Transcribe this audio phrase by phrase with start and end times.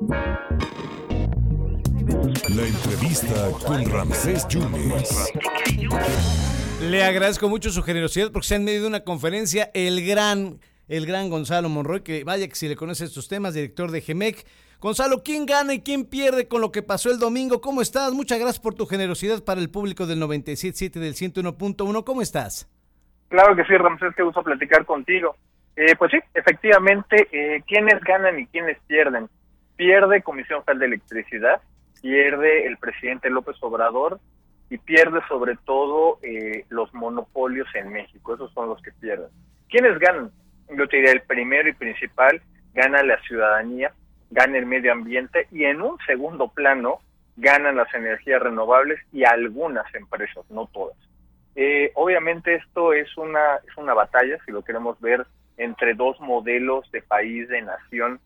[0.00, 0.16] La
[2.66, 5.30] entrevista con Ramsés Yunes.
[6.80, 10.58] Le agradezco mucho su generosidad porque se han medido una conferencia el gran,
[10.88, 14.46] el gran Gonzalo Monroy, que vaya que si le conoce estos temas, director de GEMEC.
[14.80, 17.60] Gonzalo, ¿quién gana y quién pierde con lo que pasó el domingo?
[17.60, 18.14] ¿Cómo estás?
[18.14, 22.04] Muchas gracias por tu generosidad para el público del 97.7 del 101.1.
[22.04, 22.70] ¿Cómo estás?
[23.28, 25.36] Claro que sí, Ramsés, qué gusto platicar contigo.
[25.76, 29.28] Eh, pues sí, efectivamente, eh, ¿quiénes ganan y quiénes pierden?
[29.80, 31.62] Pierde Comisión Federal de Electricidad,
[32.02, 34.20] pierde el presidente López Obrador
[34.68, 38.34] y pierde sobre todo eh, los monopolios en México.
[38.34, 39.28] Esos son los que pierden.
[39.70, 40.32] ¿Quiénes ganan?
[40.68, 42.42] Yo te diría el primero y principal,
[42.74, 43.94] gana la ciudadanía,
[44.30, 46.98] gana el medio ambiente y en un segundo plano
[47.38, 50.98] ganan las energías renovables y algunas empresas, no todas.
[51.56, 56.84] Eh, obviamente esto es una, es una batalla, si lo queremos ver, entre dos modelos
[56.92, 58.20] de país, de nación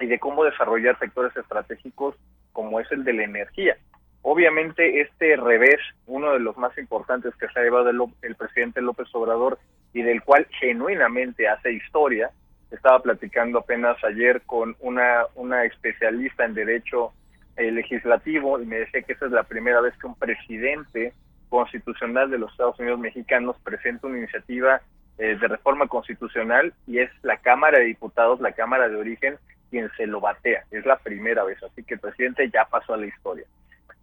[0.00, 2.16] y de cómo desarrollar sectores estratégicos
[2.52, 3.76] como es el de la energía.
[4.22, 9.08] Obviamente este revés, uno de los más importantes que se ha llevado el, presidente López
[9.12, 9.58] Obrador
[9.92, 12.30] y del cual genuinamente hace historia,
[12.70, 17.12] estaba platicando apenas ayer con una, una especialista en derecho
[17.56, 21.12] eh, legislativo y me decía que esa es la primera vez que un presidente
[21.48, 24.80] constitucional de los Estados Unidos mexicanos presenta una iniciativa
[25.18, 29.38] eh, de reforma constitucional y es la Cámara de Diputados, la Cámara de Origen,
[29.70, 30.64] quien se lo batea.
[30.70, 33.44] Es la primera vez, así que el presidente ya pasó a la historia.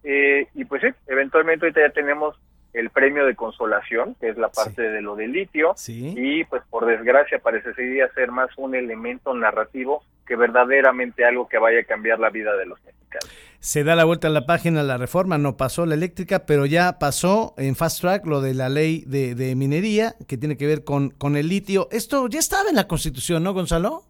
[0.03, 2.37] Eh, y pues sí, eventualmente ahorita ya tenemos
[2.73, 6.85] el premio de consolación, que es la parte de lo del litio, y pues por
[6.85, 12.19] desgracia parece seguir ser más un elemento narrativo que verdaderamente algo que vaya a cambiar
[12.19, 13.29] la vida de los mexicanos.
[13.59, 16.97] Se da la vuelta a la página la reforma, no pasó la eléctrica, pero ya
[16.99, 20.83] pasó en fast track lo de la ley de, de minería que tiene que ver
[20.83, 21.87] con, con el litio.
[21.91, 24.03] Esto ya estaba en la constitución, ¿no, Gonzalo?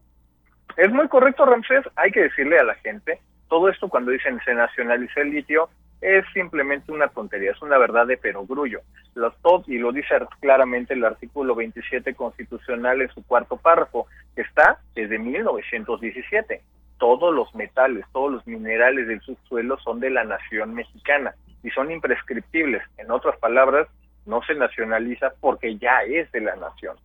[0.77, 1.85] Es muy correcto, Ramsés.
[1.95, 5.69] Hay que decirle a la gente, todo esto cuando dicen se nacionalizó el litio,
[6.01, 8.81] es simplemente una tontería, es una verdad de perogrullo.
[9.15, 14.79] Los top, y lo dice claramente el artículo 27 constitucional en su cuarto párrafo, está
[14.95, 16.61] desde 1917.
[16.97, 21.91] Todos los metales, todos los minerales del subsuelo son de la nación mexicana y son
[21.91, 22.83] imprescriptibles.
[22.97, 23.87] En otras palabras,
[24.25, 26.97] no se nacionaliza porque ya es de la nación.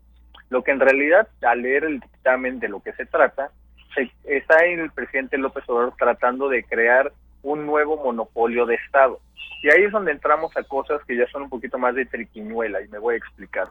[0.51, 3.51] Lo que en realidad, al leer el dictamen de lo que se trata,
[3.95, 9.21] se, está el presidente López Obrador tratando de crear un nuevo monopolio de Estado.
[9.63, 12.81] Y ahí es donde entramos a cosas que ya son un poquito más de triquiñuela
[12.81, 13.69] y me voy a explicar.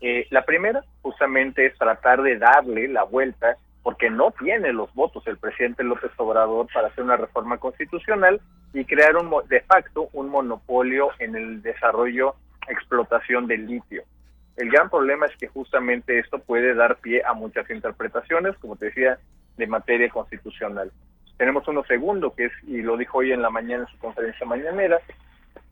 [0.00, 5.26] Eh, la primera justamente es tratar de darle la vuelta porque no tiene los votos
[5.26, 8.40] el presidente López Obrador para hacer una reforma constitucional
[8.74, 12.34] y crear un de facto un monopolio en el desarrollo
[12.68, 14.02] explotación del litio.
[14.58, 18.86] El gran problema es que justamente esto puede dar pie a muchas interpretaciones, como te
[18.86, 19.16] decía,
[19.56, 20.90] de materia constitucional.
[21.36, 24.44] Tenemos uno segundo, que es, y lo dijo hoy en la mañana en su conferencia
[24.44, 24.98] mañanera,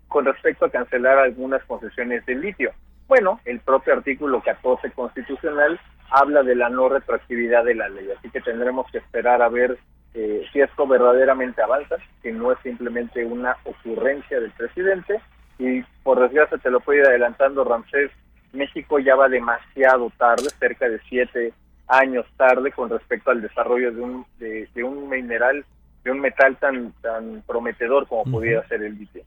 [0.06, 2.70] con respecto a cancelar algunas concesiones de litio.
[3.08, 8.30] Bueno, el propio artículo 14 constitucional habla de la no retroactividad de la ley, así
[8.30, 9.76] que tendremos que esperar a ver
[10.14, 15.20] eh, si esto verdaderamente avanza, si no es simplemente una ocurrencia del presidente,
[15.58, 18.12] y por desgracia te lo puedo ir adelantando, Ramsés,
[18.56, 21.52] México ya va demasiado tarde, cerca de siete
[21.88, 25.64] años tarde con respecto al desarrollo de un, de, un mineral,
[26.04, 29.22] de un metal tan, tan prometedor como pudiera ser el litio.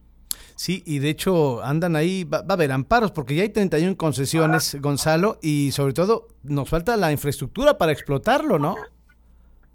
[0.56, 4.78] Sí, y de hecho andan ahí, va, a haber amparos, porque ya hay 31 concesiones,
[4.82, 8.76] Gonzalo, y sobre todo nos falta la infraestructura para explotarlo, ¿no?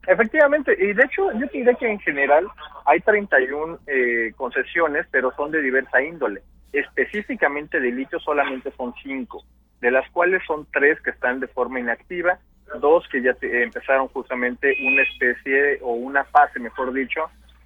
[0.07, 2.47] Efectivamente, y de hecho yo te que en general
[2.85, 6.43] hay 31 eh, concesiones, pero son de diversa índole.
[6.73, 9.45] Específicamente de litio solamente son 5,
[9.81, 12.39] de las cuales son 3 que están de forma inactiva
[12.81, 17.21] dos que ya empezaron justamente una especie o una fase, mejor dicho,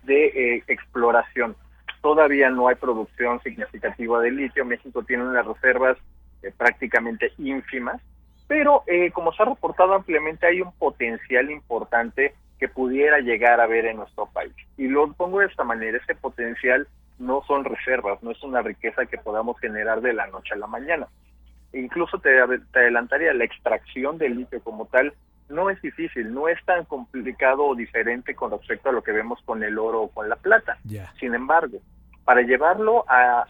[0.04, 1.56] de eh, exploración.
[2.02, 4.64] Todavía no hay producción significativa de litio.
[4.64, 5.96] México tiene unas reservas
[6.42, 8.00] eh, prácticamente ínfimas,
[8.48, 13.66] pero eh, como se ha reportado ampliamente, hay un potencial importante que pudiera llegar a
[13.66, 14.52] ver en nuestro país.
[14.76, 16.88] Y lo pongo de esta manera, ese potencial
[17.18, 20.66] no son reservas, no es una riqueza que podamos generar de la noche a la
[20.66, 21.06] mañana
[21.72, 25.12] incluso te, adelantaría, la extracción del litio como tal
[25.48, 29.40] no es difícil, no es tan complicado o diferente con respecto a lo que vemos
[29.44, 30.76] con el oro o con la plata.
[31.18, 31.78] Sin embargo,
[32.28, 33.46] para llevarlo a,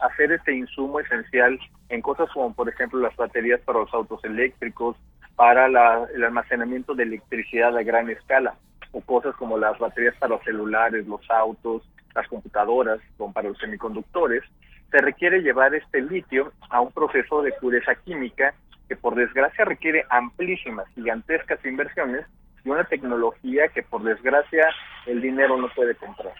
[0.00, 1.56] hacer este insumo esencial
[1.90, 4.96] en cosas como, por ejemplo, las baterías para los autos eléctricos,
[5.36, 5.66] para
[6.12, 8.56] el almacenamiento de electricidad a gran escala,
[8.90, 13.58] o cosas como las baterías para los celulares, los autos, las computadoras, como para los
[13.58, 14.42] semiconductores,
[14.90, 18.54] se requiere llevar este litio a un proceso de pureza química
[18.88, 22.26] que por desgracia requiere amplísimas, gigantescas inversiones
[22.64, 24.66] y una tecnología que por desgracia
[25.06, 26.34] el dinero no puede comprar.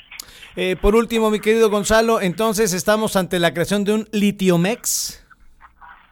[0.55, 5.27] Eh, por último, mi querido Gonzalo, entonces estamos ante la creación de un litiomex.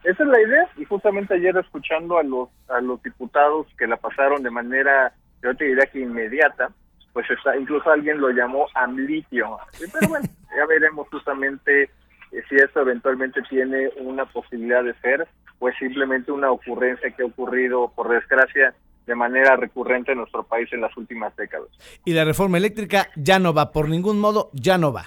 [0.04, 3.96] Esa es la idea y justamente ayer escuchando a los a los diputados que la
[3.96, 6.70] pasaron de manera, yo te diría que inmediata,
[7.14, 9.58] pues está, incluso alguien lo llamó amlitio.
[9.78, 10.26] Pero bueno,
[10.56, 11.84] ya veremos justamente
[12.32, 15.26] eh, si esto eventualmente tiene una posibilidad de ser,
[15.58, 18.74] pues simplemente una ocurrencia que ha ocurrido, por desgracia,
[19.06, 21.68] de manera recurrente en nuestro país en las últimas décadas.
[22.04, 25.06] Y la reforma eléctrica ya no va, por ningún modo, ya no va.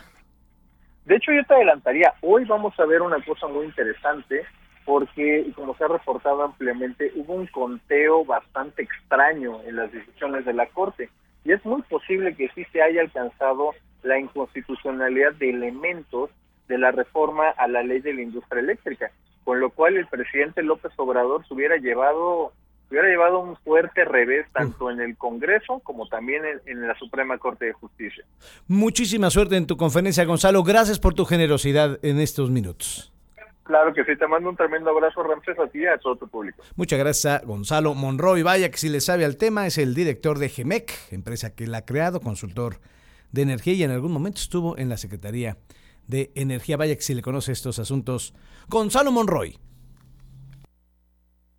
[1.05, 4.43] De hecho, yo te adelantaría, hoy vamos a ver una cosa muy interesante,
[4.85, 10.53] porque, como se ha reportado ampliamente, hubo un conteo bastante extraño en las decisiones de
[10.53, 11.09] la Corte,
[11.43, 13.71] y es muy posible que sí se haya alcanzado
[14.03, 16.29] la inconstitucionalidad de elementos
[16.67, 19.11] de la reforma a la ley de la industria eléctrica,
[19.45, 22.51] con lo cual el presidente López Obrador se hubiera llevado
[22.89, 27.65] hubiera llevado un fuerte revés tanto en el Congreso como también en, la Suprema Corte
[27.65, 28.23] de Justicia.
[28.67, 30.63] Muchísima suerte en tu conferencia, Gonzalo.
[30.63, 33.13] Gracias por tu generosidad en estos minutos.
[33.63, 36.29] Claro que sí, te mando un tremendo abrazo, Ramsés, a ti y a todo tu
[36.29, 36.63] público.
[36.77, 38.41] Muchas gracias a Gonzalo Monroy.
[38.41, 41.79] Vaya que si le sabe al tema, es el director de GEMEC, empresa que la
[41.79, 42.79] ha creado, consultor
[43.33, 45.57] de energía y en algún momento estuvo en la Secretaría
[46.07, 46.77] de Energía.
[46.77, 48.33] Vaya que si le conoce estos asuntos,
[48.69, 49.59] Gonzalo Monroy.